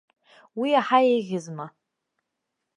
Уи 0.59 0.67
иаҳа 0.71 0.99
еиӷьызма? 1.11 1.65